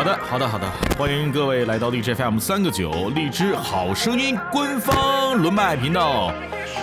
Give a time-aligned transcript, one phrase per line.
[0.00, 6.32] 好的，好的，好的，欢迎各位来到荔枝 FM 三个九荔枝好声音官方轮麦频道，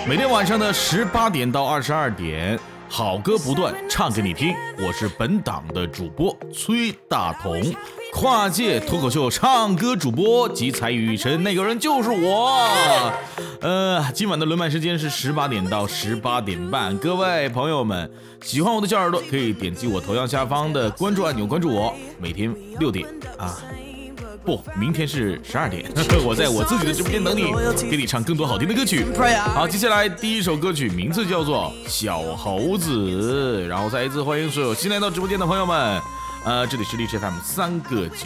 [0.08, 4.54] 每天晚上的十八点到二十二点，好歌不断唱给你听。
[4.86, 7.60] 我是本档的主播崔大同，
[8.14, 12.60] 跨界脱口秀唱歌主播集才艺与神，那个人就是我。
[13.62, 18.10] 呃，今晚的轮麦时间是十八点到十八点半，各位朋友们，
[18.42, 23.08] 喜欢我的小耳朵可以点击我头像下方的关注按钮关注我，每天六点
[23.38, 23.58] 啊。
[24.44, 25.84] 不，明天是十二点，
[26.26, 27.52] 我在我自己的直播间等你，
[27.90, 29.06] 给你唱更多好听的歌曲。
[29.54, 36.02] 好，接下来第一首歌曲名字叫做《小猴子》，然后再一次欢迎所有新来到直播间的朋友们。
[36.48, 38.26] 呃，这里是荔枝 FM 三个九。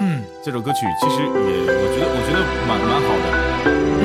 [0.00, 3.26] 嗯，这首歌曲其实也，我觉得，我觉得蛮蛮好的。
[4.00, 4.02] 嗯，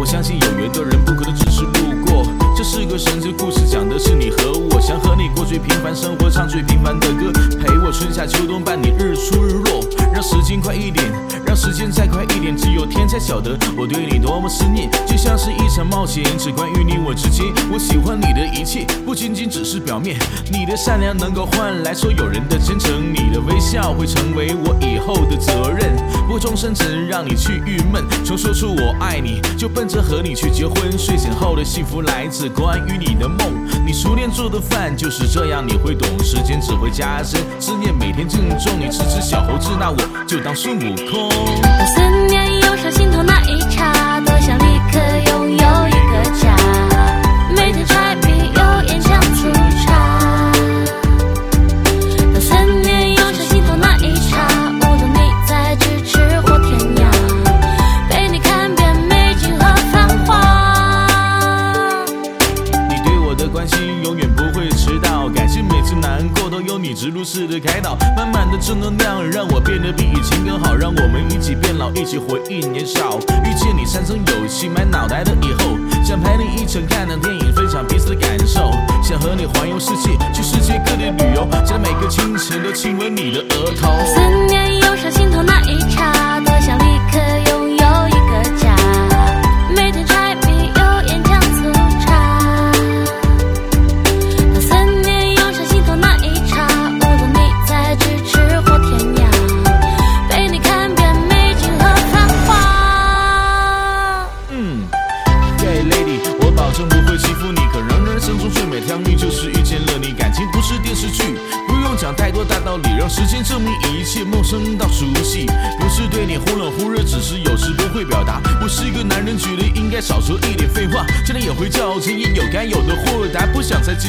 [0.00, 2.26] 我相信有缘的人不可能只是路过，
[2.70, 8.90] 是个神奇故事，讲的是你和我，想和你过最平凡生活，唱最平凡的歌，陪我春夏秋冬，伴你？
[8.98, 9.80] 日出日落，
[10.12, 11.02] 让时间快一点，
[11.46, 17.46] 让时间再快一点，只有天才晓得我对你多么思念，就像是一场冒险，只关于你我之间。
[17.72, 20.18] 我喜欢你的一切，不仅仅只是表面，
[20.52, 25.96] 你的善良能够换来所有人的真诚，你的微笑会成为我以后的责任，
[26.26, 33.38] 不会终身只能让你去郁闷，从说出我爱你，就奔着和你去结婚，睡醒后的幸福来自关于你的梦，
[33.86, 41.30] 你熟练做的饭就是这样，你会懂，时间只会加深思念，每天郑重，你支持小猴子，那我就当孙悟空。
[41.86, 43.94] 思念涌上心头那一场，
[68.68, 73.18] 正能量让我变得比以前更好，让我们一起变老，一起回忆年少。
[73.42, 78.70] 遇见你三生有幸，满脑袋的以后，想陪你一起看的电影，分享彼此的感受，
[79.02, 83.88] 想和你环游世界，去世界各地旅游，想在每个清晨都亲吻你的额头。
[84.04, 86.12] 思念涌上心头那一刹，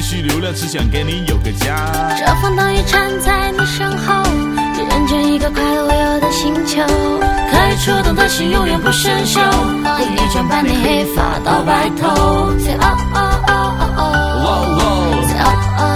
[0.02, 1.76] 继续流浪，只想给你有个家。
[2.18, 4.24] 这风灯也缠在你身后，
[4.74, 6.82] 只认真一个快乐无忧的星球。
[7.52, 9.42] 可以触动的心永远不生锈，
[9.84, 12.58] 回忆装扮你黑发到白头。
[12.60, 14.16] Say oh oh oh oh oh。
[14.46, 15.88] oh oh oh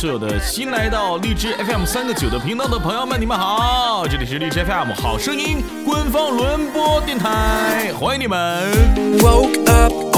[0.00, 8.72] 所有的新来到荔枝 FM 三个九的频道的朋友们，你们好，这里是荔枝 FM 好声音官方轮播电台，欢迎你们。
[9.18, 10.09] Woke up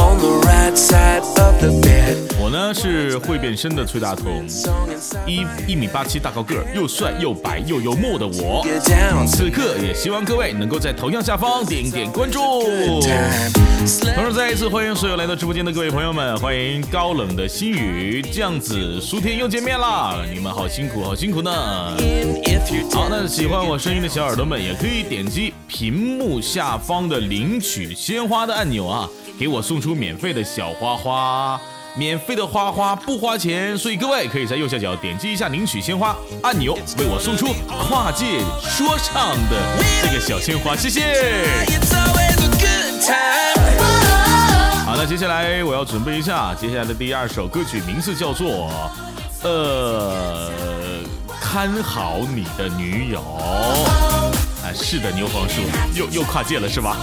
[2.40, 4.46] 我呢是会变身的崔大同，
[5.26, 8.64] 一一米八七大高个儿，又帅又白又幽默的我。
[9.26, 12.40] 此刻也希望各位能够在头像下方点点关注。
[14.14, 20.24] 同时再一次欢迎所有来到直播间的各位朋友们，欢迎高冷的心雨、酱子、苏天又见面啦！
[20.32, 21.50] 你们好辛苦，好辛苦呢。
[22.92, 29.08] 好，那喜欢我声音的小耳朵们，也可以点击屏幕下方的领取鲜花的按钮啊，
[29.38, 31.58] 给我送出免免费的小花花。
[31.94, 39.56] 免费的花花不花钱，所以各位可以在右下角点击一下领取鲜花按钮，为我送出跨界说唱的
[40.02, 41.00] 这个小鲜花，谢谢。
[44.84, 48.70] 好，那接下来我要准备一下接下来的第二首歌曲，名字叫做
[49.42, 50.50] 呃，
[51.40, 53.22] 看好你的女友。
[54.72, 55.60] 啊，是的，牛黄树
[55.94, 56.96] 又又跨界了是吧？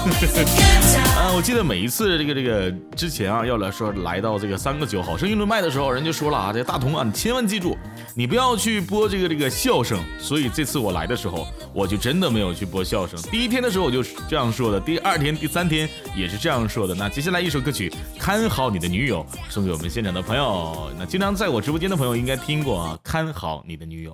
[1.15, 7.77] 啊，我记得每一次这个这个之前啊，要来说来到这个三个九好声音轮麦的时候，人就说了啊，这个大同啊，你千万记住，
[8.15, 9.99] 你不要去播这个这个笑声。
[10.19, 13.21] 所以这次我来的时候，我就真的没有去播笑声。
[13.23, 16.95] 第一天的时候我就这样说的，第二天、第三天也是这样说的。
[16.95, 17.89] 那接下来一首歌曲
[18.19, 19.23] 《看好你的女友》
[19.53, 20.89] 送给我们现场的朋友。
[20.97, 24.13] 那经常在我直播间的朋友应该听过啊，《看好你的女友》。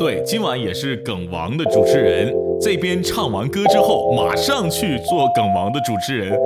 [0.00, 2.34] 对，今晚也是梗王的主持人。
[2.58, 6.32] 这边唱完歌之后，马上去做梗王的主持人。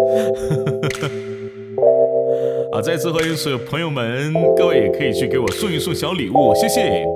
[2.72, 7.06] 啊，再次欢迎所有朋友们，各位也可以去给我送一送小礼物，谢谢。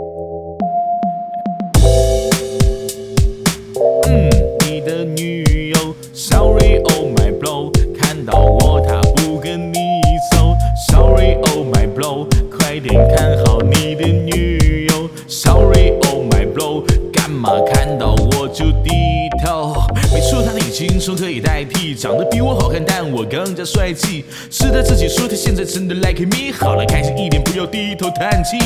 [25.69, 28.57] 真的 like me，好了，开心一点，不要低头叹气。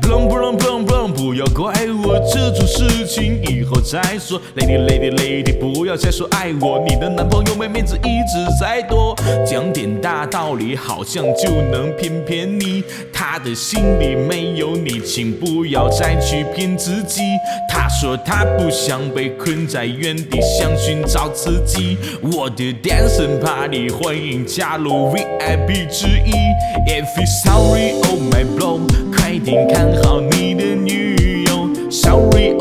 [0.00, 1.74] bling bling bling bling，不要怪
[2.04, 3.40] 我这种事情
[3.84, 4.40] 再说。
[4.56, 9.14] Lady lady lady，不要再说爱我，你的男朋友没面子一直在躲。
[9.46, 12.82] 讲点大道理，好像就能骗骗你。
[13.12, 17.20] 他的心里没有你，请不要再去骗自己。
[17.68, 21.98] 他说他不想被困在原地，想寻找刺激。
[22.22, 26.32] 我的 DANCIN party，欢迎加入 VIP 之一。
[26.88, 28.80] If you sorry, oh my bro，
[29.14, 31.68] 快点看好你的女友。
[31.90, 32.56] Sorry,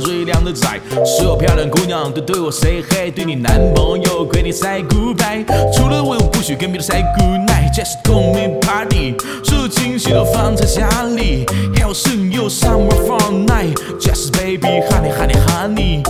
[0.00, 0.66] 最靓的仔，
[1.04, 5.44] 所有漂亮姑娘都对我 say hey，对你男朋友快点 say goodbye。
[5.72, 9.14] 除了我，我不许跟别人 say goodnight，just call me party。
[9.44, 11.44] 所有惊喜都放在家里
[11.76, 16.02] ，Hell soon you summer fun night，just baby honey honey honey。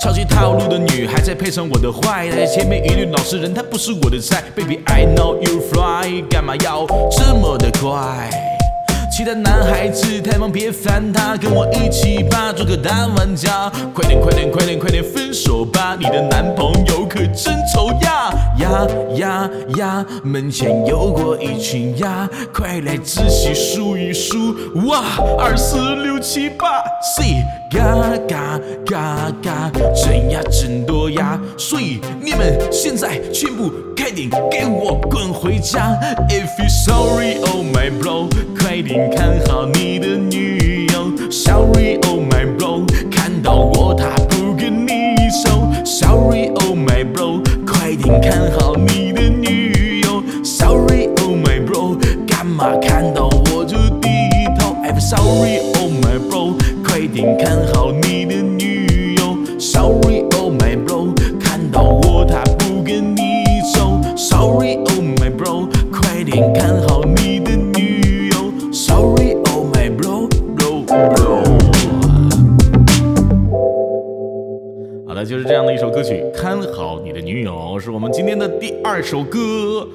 [0.00, 4.42] 超级套路的女孩，再配上我的坏，在前面一律老实人，她不是我的菜。
[4.56, 8.28] Baby I know you fly，干嘛要这么的快？
[9.14, 13.70] 其他男孩子太忙，别烦他，跟我一起吧，做个大玩家。
[13.92, 15.94] 快点，快点，快点，快点分手吧！
[16.00, 18.86] 你的男朋友可真丑呀呀
[19.16, 20.06] 呀呀！
[20.24, 24.56] 门前有过一群鸭，快来仔细数一数，
[24.86, 25.02] 哇，
[25.38, 31.40] 二四六七八，C 嘎嘎嘎嘎，真呀真多呀！
[31.58, 38.28] 所以你们现在全部快点给我滚回家！If you sorry, oh my bro，
[38.58, 41.12] 快点看好你的女友。
[41.30, 45.66] Sorry, oh my bro，看到我他不跟你走。
[45.84, 50.22] Sorry, oh my bro，快点看好你的女友。
[50.44, 51.96] Sorry, oh my bro，
[52.26, 54.08] 干嘛看到我就低
[54.58, 55.71] 头？I'm sorry,
[57.38, 59.36] 看好你的女友。
[59.58, 64.00] Sorry, oh my bro，看到我他不跟你走。
[64.16, 68.52] Sorry, oh my bro，快点看好你的女友。
[68.72, 71.42] Sorry, oh my bro, bro, bro。
[75.06, 79.88] 好的，就是这样的一首歌曲，《看好你的女友》是我们今天的第二首歌。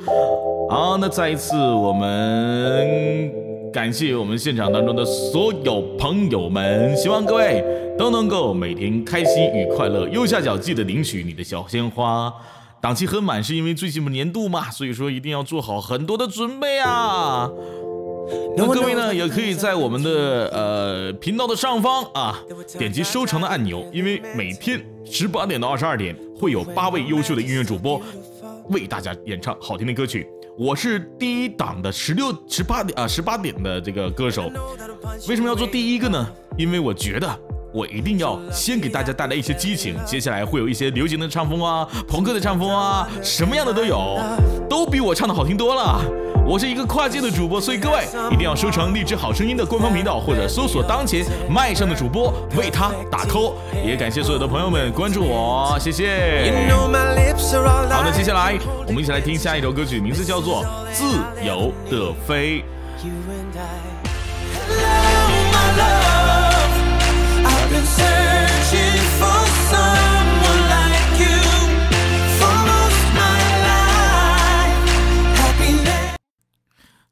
[0.70, 3.32] 好，那再一次我们
[3.78, 7.64] 感谢我们现场当中的所有朋友们，希望各位
[7.96, 10.10] 都能够每天开心与快乐。
[10.10, 12.34] 右下角记得领取你的小鲜花。
[12.82, 17.48] 档期很满，是因为最近不年度嘛，所以说一定要做好很多的准备啊。
[18.58, 22.40] 那各位呢，也可以在我们的呃频道的上方啊，
[22.80, 28.02] 点击收藏的按钮，因为每天十八点到二十二点会有八位优秀的音乐主播
[28.70, 30.26] 为大家演唱好听的歌曲。
[30.60, 34.52] 我是第一档的十六、十八点啊十八点的这个歌手，
[35.30, 36.28] 为什么要做第一个呢？
[36.58, 37.40] 因为我觉得。
[37.74, 44.18] 我一定要先给大家带来一些激情，接下来会有一些流行的唱风啊、朋克的唱风啊，什么样的都有，
[44.68, 46.02] 都比我唱的好听多了。
[46.48, 53.56] 我是一个跨界的主播，所以各位一定要收藏荔枝好声音的官方频道，或者搜索当前麦上的主播为他打 call。
[53.86, 56.50] 也感谢所有的朋友们关注我，谢谢。
[57.90, 60.64] 好，的接下来我们一起来听下一首歌曲，名字叫做
[60.94, 61.04] 《自
[61.46, 62.60] 由的飞》。
[65.52, 66.72] my love.
[67.44, 67.86] I've been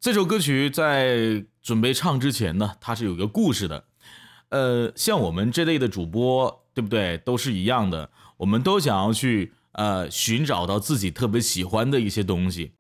[0.05, 3.85] 这首歌曲在准备唱之前呢，它是有一个故事的。
[4.50, 7.17] 呃，像我们这类的主播，对不对？
[7.17, 12.74] 都是一样的，我们都想要去呃寻找到自己特别喜欢的一些东西。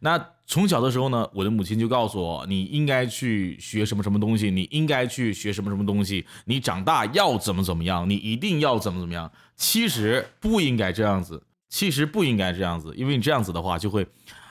[0.00, 9.30] 那从小的时候呢，我的母亲就告诉我，你应该去学什么什么东西，你应该去学什么什么东西，你长大要怎么怎么样，你一定要怎么怎么样。
[9.54, 14.04] 其实不应该这样子，其实不应该这样子，因为你这样子的话就会。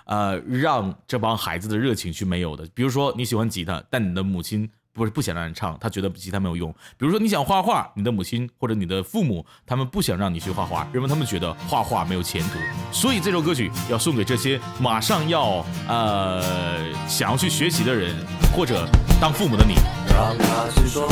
[0.05, 2.67] 呃，让这帮孩子的热情去没有的。
[2.73, 6.71] 比如说你喜欢吉他，但你的母亲不是不想让你唱，她觉得吉他没有用。
[6.97, 12.59] 比如说你想画画，你的母亲或者你的父母，他们不想让你去画画，因为他们觉得画画没有前途。
[12.91, 18.13] 所以这首歌曲要送给这些马上要呃想要去学习的人，
[18.53, 18.85] 或者
[19.21, 19.75] 当父母的你。
[20.13, 21.07] 让他去说，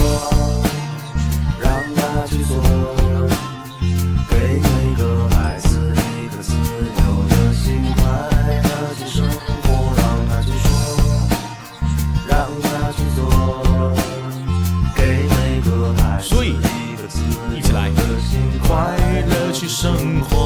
[1.62, 2.62] 让他去做，
[17.56, 17.90] 一起来，
[18.68, 18.96] 快
[19.28, 20.39] 乐去生活。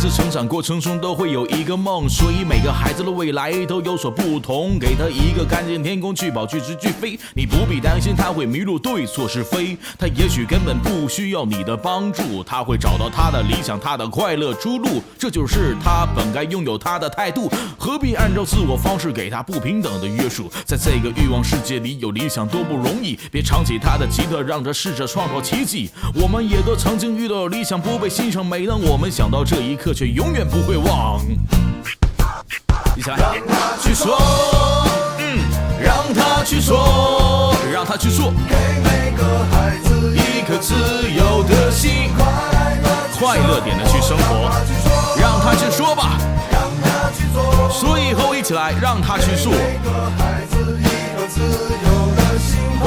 [0.00, 4.78] 每个孩子成长过程中都会有一个梦，所以每个孩子的未来都有所不同。
[4.78, 9.76] 给他一个看见天空，去跑去直去飞，你不必担心他会迷路对错是非。
[9.98, 15.02] 他也许根本不需要你的帮助，他会找到他的理想，他的快乐出路。
[15.18, 20.50] 这就是他本该拥有他的态度，何必按照自我方式给他不平等的约束？
[20.64, 23.18] 在这个欲望世界里，有理想多不容易。
[23.30, 25.90] 别唱起他的吉他，让他试着创造奇迹。
[26.14, 31.20] 我们也都曾经遇到理想不被欣赏，每当我们想到这一刻，却永远不会忘。
[32.96, 34.18] 一起来，让他去说，
[35.18, 35.38] 嗯，
[35.82, 40.74] 让他去说，让他去说，给每个孩子一颗自
[41.10, 42.10] 由的心，
[43.18, 44.50] 快乐点的去生活，
[45.20, 46.18] 让他去说吧。
[46.50, 49.52] 让他去做，所以以后一起来，让他去说。
[49.52, 52.86] 每个孩子一颗自由的心，快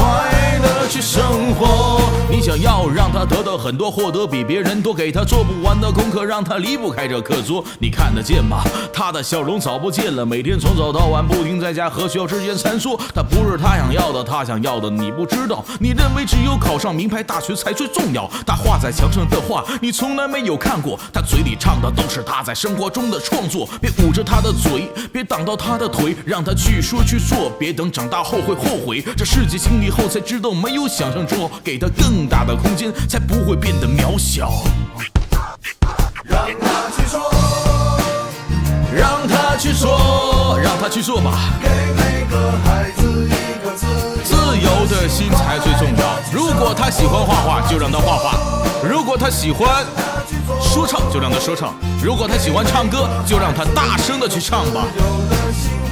[0.62, 2.02] 乐去生活。
[2.44, 7.64] 想要让他得到很多，获得比别人多，给他做不完的功课，让他离不开这课桌。
[7.80, 8.62] 你看得见吗？
[8.92, 13.00] 他的笑容早不见了，每天从早到晚不停在家和学校之间穿梭。
[13.16, 15.64] 他不是他想要的，他想要的你不知道。
[15.80, 18.30] 你认为只有考上名牌大学才最重要？
[18.46, 21.00] 他画在墙上的画，你从来没有看过。
[21.14, 23.70] 他嘴里唱的都是他在生活中的创作。
[23.80, 29.02] 别捂着他的嘴，别挡到他的腿，让他去说去做，别等长大后会后悔。
[29.16, 34.64] 这世界经历后才知道，没有想象中，给他更大的空间，才不会变得渺小。
[36.24, 37.22] 让他去说，
[38.92, 41.54] 让他去说，让他去做吧。
[41.62, 43.86] 给每个孩子一个自
[44.24, 46.18] 自由的心才最重要。
[46.34, 48.36] 如果他喜欢画画，就让他画画；
[48.84, 49.86] 如果他喜欢
[50.62, 51.74] 说唱，就让他说唱；
[52.04, 54.86] 如果他喜欢唱歌，就让他大声的去唱吧。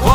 [0.03, 0.10] 快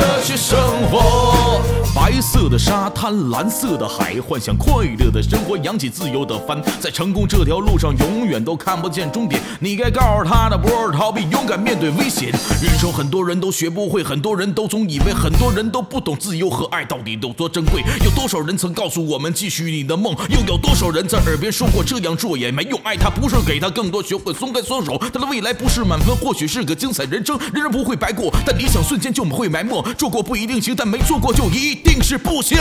[0.00, 0.58] 乐去生
[0.90, 1.60] 活，
[1.94, 9.38] 白色的沙滩，蓝色的海，幻想快乐的生活，扬起自由的帆，在成功这条路上永远都看不见终点。
[9.60, 12.30] 你该告诉他的不是逃避，勇敢面对危险。
[12.62, 17.82] 人生很多人都学不会，很多人都总以为，很多人都不懂自由和爱到底有多珍贵。
[18.02, 22.80] 有多少人曾告诉我们继续你的梦，又有多少人在耳边说过这样做也没用。
[22.82, 24.98] 爱他不是给他更多，学会松开双手。
[24.98, 27.38] 他的未来不是满分，或许是个精彩人生。
[27.52, 29.82] 人人不会白过，但理想瞬间就会埋没。
[29.96, 32.58] 做过不一定行，但没做过就一定是不行。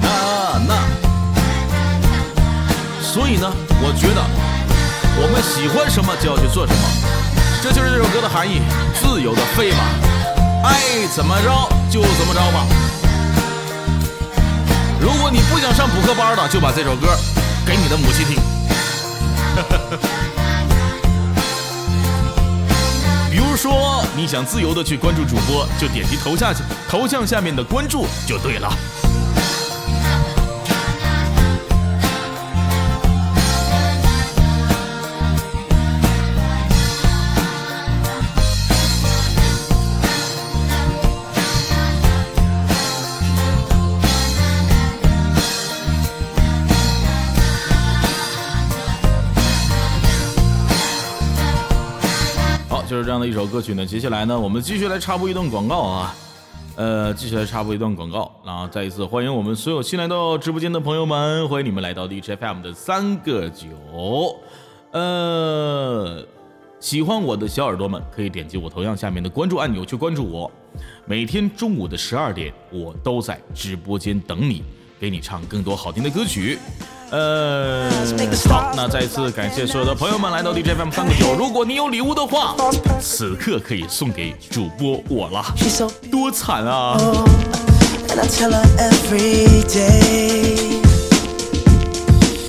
[0.00, 0.74] 那那，
[3.02, 4.22] 所以呢，我觉得
[5.20, 6.80] 我们喜欢什么就要去做什么，
[7.62, 8.60] 这就是这首歌的含义。
[9.00, 9.78] 自由的飞吧，
[10.64, 12.87] 爱怎么着就怎么着吧。
[15.00, 17.08] 如果你不想上补课班的，就把这首歌
[17.64, 18.36] 给你的母亲听。
[23.30, 26.52] 比如说，你想自由的去关注主播，就点击头像
[26.88, 28.68] 头像下面的关注就对了。
[52.98, 53.86] 就这样的一首歌曲呢。
[53.86, 56.16] 接下来呢，我们继续来插播一段广告啊，
[56.74, 63.68] 呃，继续来插播一段广告，然后再一次欢迎我们所有新来到直播间的朋友们，欢迎你们来到 DJ FM 的三个九，
[64.90, 66.26] 呃。
[66.80, 70.48] 喜欢我的小耳朵们，可以点击我头像下面的关注按钮去关注我。
[71.06, 74.62] 每天中午的十二点，我都在直播间等你，
[74.98, 76.56] 给你唱更多好听的歌曲。
[77.10, 77.88] 呃，
[78.48, 81.34] 好，那再一次感谢所有的朋友们来到 DJ FM 三个九。
[81.34, 82.54] 如果你有礼物的话，
[83.00, 85.42] 此刻可以送给主播我了。
[86.10, 86.98] 多惨啊
[88.10, 88.16] I
[88.90, 89.48] every.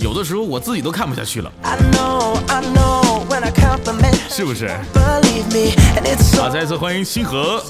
[0.02, 7.62] 有的时候我自己都看不下去了，I know, I know when I compliment her, 是不是？believe me, and it's 好，so 再一次欢迎星河。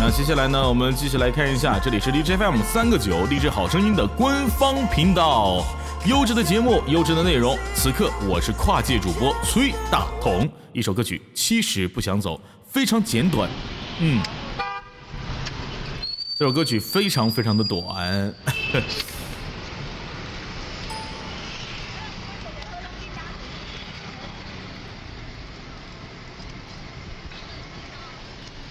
[0.00, 5.64] 那接下来呢，我们继续来看一下，这里是 DJ FM 三个九，励志好声音的官方频道，
[6.06, 7.56] 优质的节目，优质的内容。
[7.72, 12.34] 此刻我是跨界主播崔大同，一首歌曲《七十不想走》，
[12.68, 13.48] 非常简短。
[14.00, 14.20] 嗯
[16.34, 18.34] 这首歌曲非常非常的短。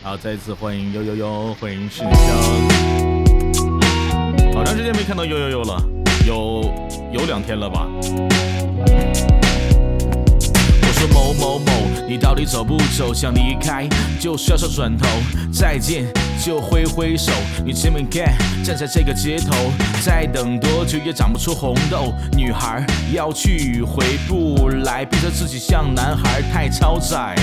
[0.04, 2.10] 好，再一次欢迎悠悠悠，欢迎世香。
[4.52, 5.80] 好长时间没看到悠悠悠了，
[6.26, 6.74] 有
[7.12, 7.88] 有两天了吧？
[10.82, 11.72] 我说某某某，
[12.08, 13.14] 你到底走不走？
[13.14, 13.88] 想离开
[14.20, 15.06] 就笑笑转头，
[15.54, 16.12] 再见
[16.44, 17.32] 就挥挥手。
[17.64, 19.72] 你前面看，站在这个街头，
[20.04, 22.12] 再等多久也长不出红豆。
[22.36, 27.36] 女孩要去回不来，逼着自己像男孩，太超载。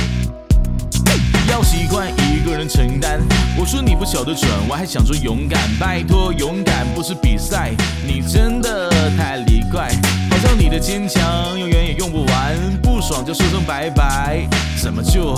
[1.51, 3.21] 要习惯一个人承担。
[3.59, 7.73] 我说你不晓得转弯，还想说勇敢，拜托勇敢不是比赛，
[8.07, 9.91] 你真的太离怪，
[10.31, 14.47] 好像你的坚强永远也用不完，不爽就说声拜拜，
[14.81, 15.37] 怎么就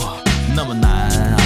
[0.55, 1.37] 那么难啊？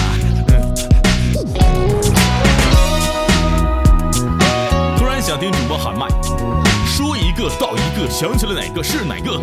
[4.97, 6.09] 突然想听主播喊麦，
[6.87, 9.41] 说一个到一个，想起了哪个是哪个。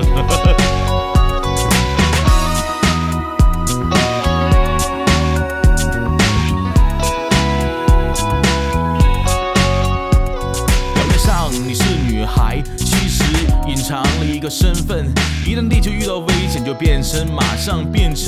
[13.92, 15.06] 藏了一个身份。
[15.46, 18.26] 一旦地球遇到危险，就变身，马上变成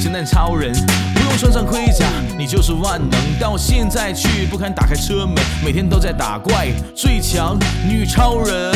[0.00, 0.72] 咸蛋超人。
[1.14, 2.04] 不用穿上盔甲，
[2.36, 3.38] 你就是万能。
[3.38, 7.56] 到现在去不敢打开车门，每天都在打怪，最强
[7.88, 8.74] 女超人。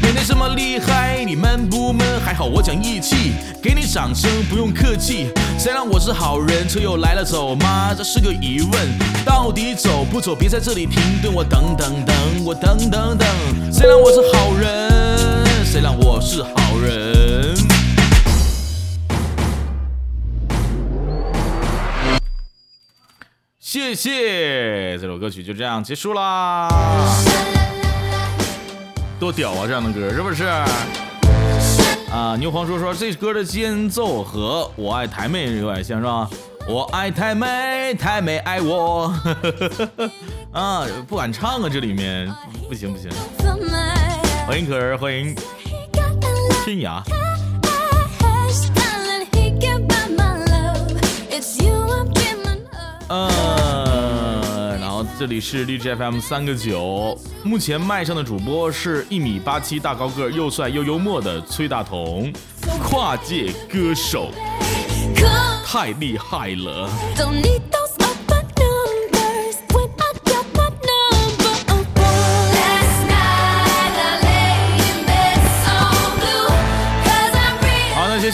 [0.00, 2.06] 没那什么厉害，你闷不闷？
[2.24, 5.28] 还好我讲义气，给你掌声不用客气。
[5.58, 6.66] 谁让我是好人？
[6.66, 7.92] 车又来了，走吗？
[7.94, 8.72] 这是个疑问，
[9.22, 10.34] 到底走不走？
[10.34, 13.28] 别在这里停顿，我等等等，我等等等。
[13.70, 14.93] 谁让我是好人？
[15.74, 17.52] 谁让我是好人？
[23.58, 26.68] 谢谢，这首歌曲就这样结束啦。
[29.18, 29.66] 多屌啊！
[29.66, 30.44] 这样的歌是不是？
[32.08, 36.30] 啊，牛黄叔说这歌的间奏和我爱台妹有点像是吧？
[36.68, 39.12] 我爱台妹，台妹爱我。
[40.54, 42.32] 啊，不敢唱啊，这里面
[42.68, 43.10] 不行不行。
[44.46, 45.34] 欢迎可儿，欢迎
[46.64, 47.02] 天涯。
[53.08, 62.32] 呃，然后这里是荔枝 FM 三个九，目前麦上的主播是一米八七大高个儿又帅又幽默的崔大同，
[62.82, 64.30] 跨界歌手，
[65.66, 66.88] 太厉害了。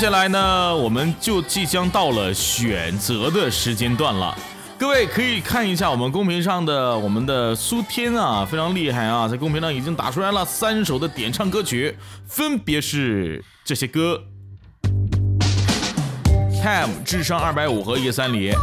[0.01, 4.35] 接下来呢，我们就即将到了选择的时间段了。
[4.79, 11.95] 各位可以看一下我们公屏上的我们的苏天啊，非常厉害啊，在公屏上已经打出来了三首的点唱歌曲，
[12.27, 14.23] 分别是这些歌
[16.63, 18.55] ：Time 智商二百五和叶三里。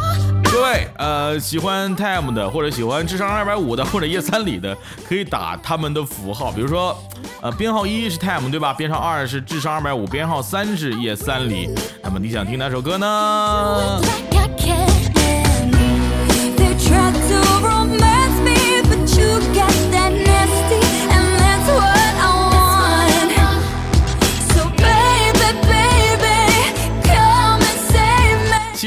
[0.52, 4.76] 各位，呃，喜欢 Time 的，或者喜欢智商二百五的，或者叶三里的，
[5.08, 6.98] 可以打他们的符号，比如说，
[7.42, 8.74] 呃，编号一是 Time 对吧？
[8.74, 11.70] 编号二是智商二百五，编号三是叶三里。
[12.04, 14.02] 那么你想听哪首歌呢？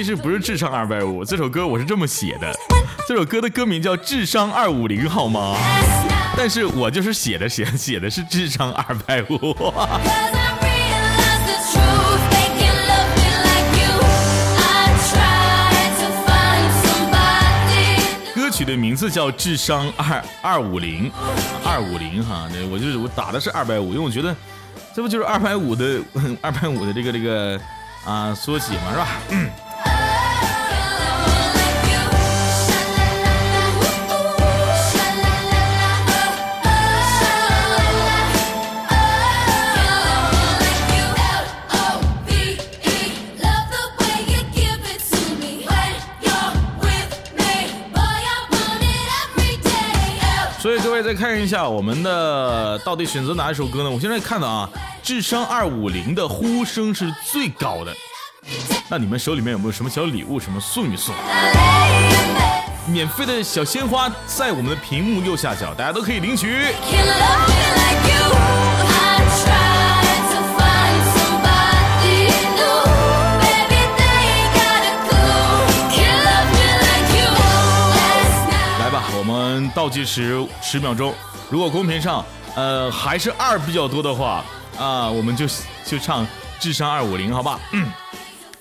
[0.00, 2.50] 其实不是智商二百五，这首歌我是这么写的，
[3.06, 5.54] 这首歌的歌名叫《智商二五零》，好吗？
[6.38, 9.52] 但是我就是写的写写的是智商二百五。
[18.34, 21.10] 歌曲的名字叫《智商二二五零》，
[21.62, 24.34] 二五零哈，那我就是我打的是二百五，因为我觉得
[24.96, 26.00] 这不就是二百五的
[26.40, 27.60] 二百五的这个这个
[28.06, 29.69] 啊缩写嘛，是吧？Like
[51.10, 53.90] 再看一下我们的到底选择哪一首歌呢？
[53.90, 54.70] 我现在看到啊，
[55.02, 57.92] 智商二五零的呼声是最高的。
[58.88, 61.12] 那你们手里面有没有什么小礼物，什么送一送？
[62.86, 66.66] 免费的小鲜花在我们的屏幕右下角，大家都可以领取。
[79.90, 81.12] 计时十秒钟。
[81.50, 82.24] 如果公屏上
[82.54, 84.44] 呃还是二比较多的话
[84.78, 85.46] 啊，我们就
[85.84, 86.26] 就唱
[86.58, 87.58] 智商二五零，好吧？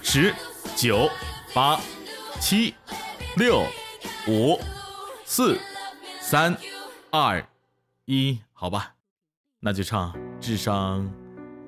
[0.02, 0.34] 十、
[0.76, 1.10] 九、
[1.54, 1.80] 八、
[2.39, 2.74] 七、
[3.36, 3.63] 六、
[4.28, 4.60] 五、
[5.24, 5.60] 四、
[6.20, 6.58] 三、
[7.12, 7.46] 二、
[8.06, 8.94] 一，好吧？
[9.60, 11.08] 那就唱智商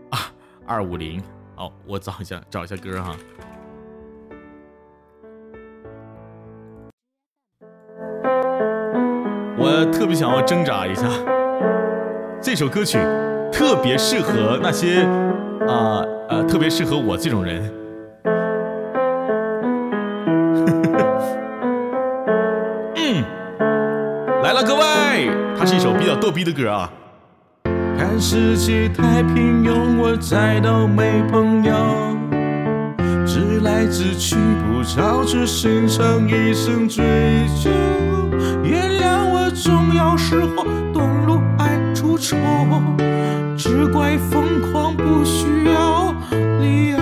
[0.09, 0.31] 啊
[0.65, 1.21] 二五零。
[1.55, 3.15] 好，我找一下找一下歌哈。
[9.63, 11.03] 我特别想要挣扎一下，
[12.41, 12.97] 这首歌曲
[13.51, 15.03] 特别适合那些
[15.67, 17.61] 啊呃特别适合我这种人。
[22.95, 23.23] 嗯，
[24.41, 26.91] 来了，各位，它是一首比较逗逼的歌啊。
[27.99, 31.71] 看世界太平庸，我再都没朋友，
[33.27, 37.05] 直来直去不着，只心诚一生追
[37.55, 37.69] 求。
[39.63, 42.35] 重要时候短路爱出丑，
[43.55, 46.11] 只怪疯狂不需要
[46.59, 46.97] 理由。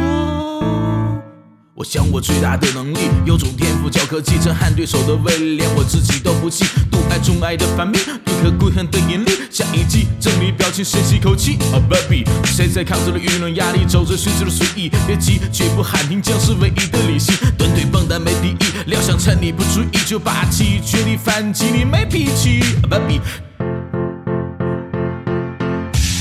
[1.73, 6.67] 我想我最大的能力，有种天赋叫科技，震撼对手的威力，连我自己都不信。
[6.91, 8.03] 独爱钟爱的反面，
[8.43, 9.31] 和孤恨的眼泪。
[9.51, 11.57] 下一季整理表情，深吸口气。
[11.73, 14.89] Oh baby，谁在扛着了舆论压力，走着随时的随意？
[15.07, 17.35] 别急，绝不喊停，将是唯一的理性。
[17.57, 22.61] 蹲腿蹦跶没敌意，料想趁你不注意就霸气，全力反击，你没脾气。
[22.83, 23.19] Oh baby。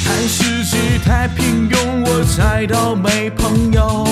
[0.05, 4.07] 看世界太平庸，我猜到没朋友。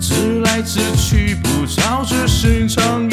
[0.00, 3.08] 直来直去不着，只心肠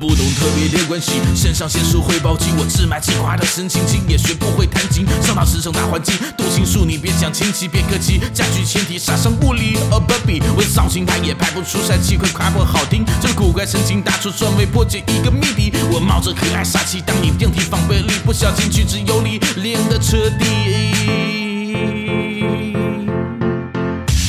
[0.00, 20.46] 不懂特别的关系，肾上腺素会暴击，我自卖自夸的神情轻，也学不会弹琴，上到时尚大环境，读心术你别讲亲戚，别客气，家具前提杀伤物理，Oh baby，我造型拍也拍不出帅气，快夸我好听，这古怪神经打出专为破解一个谜底，我冒着可爱杀气，当你电梯防备力不小心举止有理，练得彻底。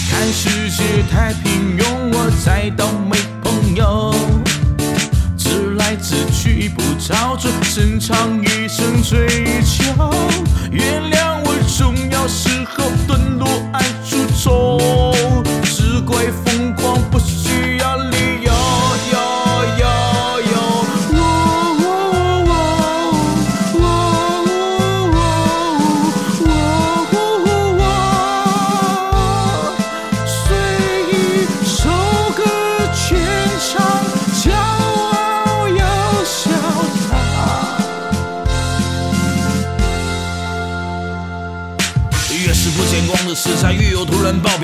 [0.09, 3.17] 看世界太平庸，我才倒霉
[6.43, 10.11] 去不着，这深藏一生追求。
[10.71, 12.89] 原谅我重要时候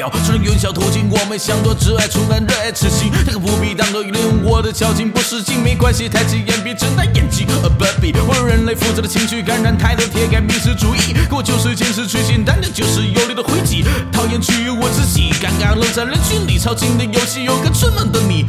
[0.09, 0.19] 表。
[0.23, 3.11] 虽然云霄途径，我没想多，只爱冲淡，热爱痴心。
[3.25, 7.47] 这个不必当个舆论，我的矫情不是劲，没关系，抬起眼皮睁大眼睛。
[7.63, 11.13] A baby，我有人类复杂的情绪感染，太多铁杆迷失主义。
[11.29, 13.83] 可我就是坚持最简单的，就是有力的回击。
[14.11, 18.45] 讨厌区域我自己，尴尬冷在人群里，超近的游戏有个纯冷的你。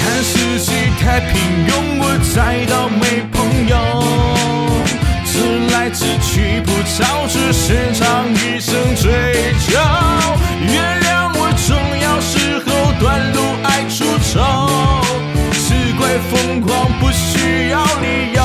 [0.00, 4.39] 看世界太平庸，我才倒霉朋友。
[5.32, 5.38] 直
[5.72, 9.78] 来直去，不找只深藏一生追求。
[10.60, 11.68] 原谅我，重
[12.00, 12.66] 要时候
[12.98, 14.40] 短路爱出丑，
[15.52, 18.42] 只怪疯狂不需要理由。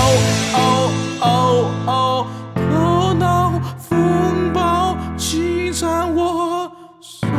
[2.55, 6.71] 头脑风暴侵占我
[7.01, 7.33] 所有，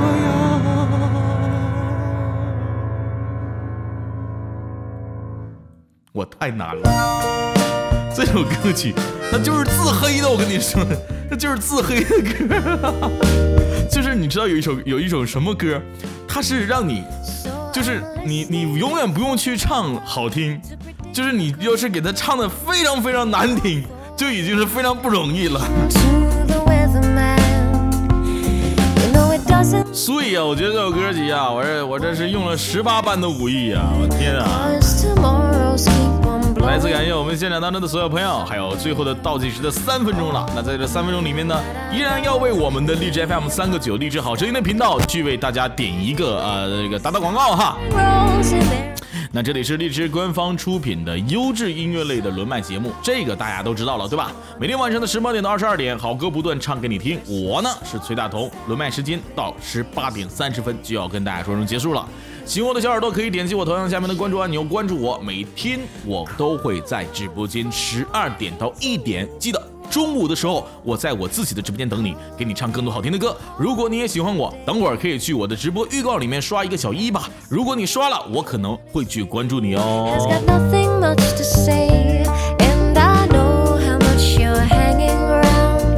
[6.12, 7.54] 我太难了。
[8.12, 8.94] 这首歌曲。
[9.36, 10.82] 它就是自黑的，我跟你说，
[11.28, 13.10] 那就是自黑的歌。
[13.92, 15.78] 就是你知道有一首有一首什么歌，
[16.26, 17.04] 它是让你，
[17.70, 20.58] 就是你你永远不用去唱好听，
[21.12, 23.84] 就是你要是给他唱的非常非常难听，
[24.16, 25.60] 就已经是非常不容易了。
[29.92, 33.92] 所以啊，我觉得这首歌集啊，我这我这是用了十八般的武艺啊！
[34.00, 34.64] 我天啊！
[36.76, 40.46] 再次感谢我们现场当中的所有朋友，还有最后的倒计时的三分钟了。
[40.54, 41.58] 那在这三分钟里面呢，
[41.90, 47.78] 依然要为我们的荔枝 FM 三个九荔枝好声音的频道去为大家点一个呃这个打打广告哈。
[49.32, 54.30] 那这里是荔枝官方出品的优质音乐类的轮麦节目，这个大家都知道了对吧？
[54.60, 57.18] 每天晚上的十八点到二十二点，好歌不断唱给你听。
[57.26, 62.06] 我呢是崔大同，轮麦时间到十八点三十分就要跟大家说声结束了。
[62.46, 69.60] 喜欢我的小耳朵可以点击我头像下面的关注按钮关注我，每天我都会在直播间十二点到一点，记得。
[69.90, 73.36] 中午的时候，我在我自己的直播间等你，给你唱更多好听的歌。
[73.58, 77.28] 如果你也喜欢我，等会儿可以去我的直播预告里面刷一个小一吧。
[77.48, 80.46] 如果你刷了，我可能会去关注你哦 and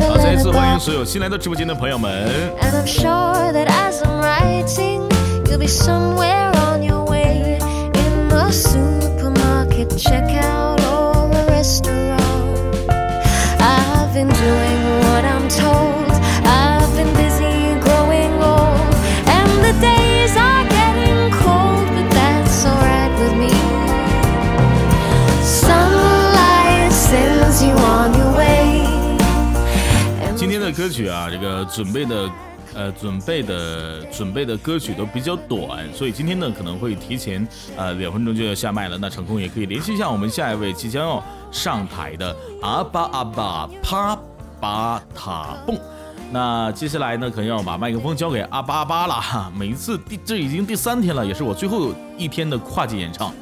[0.08, 2.26] 好，再一次欢迎.所有新来到直播间的朋友们。
[5.47, 7.57] you'll be somewhere on your way
[7.93, 12.21] in a supermarket checkout or a restaurant.
[13.59, 16.11] I've been doing what I'm told.
[16.45, 18.93] I've been busy growing old,
[19.27, 23.53] and the days are getting cold, but that's alright with me.
[25.41, 28.85] Sunlight sends you on your way.
[30.21, 32.29] and 今天的歌曲啊，这个准备的。
[32.74, 38.98] 呃，准备的准备的歌曲都比较短，所以今天呢可能会提前呃两分钟就要下麦了。
[38.98, 44.18] 那成功也可以联系一下我们下一位即将要上台的阿巴阿巴啪
[44.60, 45.78] 巴塔蹦。
[46.30, 49.50] 那接下来呢，可能要把麦克风交给阿巴阿巴了哈。
[49.56, 53.32] 每一次第这已经第三天了，也是我最后一天的跨界演唱。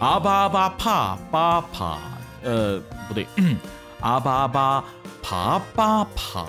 [0.00, 1.98] 阿巴阿巴帕巴帕，
[2.42, 3.24] 呃，不对，
[4.00, 4.84] 阿巴阿巴
[5.22, 6.46] 爬巴爬，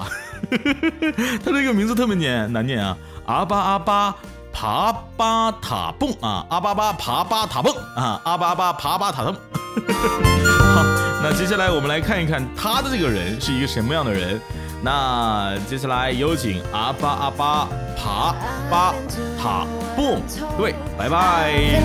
[1.44, 2.98] 他这个名字特别念难念啊！
[3.26, 4.16] 阿巴阿巴
[4.52, 9.36] 爬巴塔蹦啊，阿巴巴爬巴塔蹦啊，阿巴巴爬巴塔蹦。
[10.76, 10.84] 好，
[11.24, 14.40] 那接下来我们来看一看他的这个人是一个什么样的人。
[14.86, 18.36] 那接下来有请阿巴阿巴爬
[18.70, 18.94] 巴
[19.42, 20.22] 塔蹦，
[20.58, 21.82] 各位，拜拜。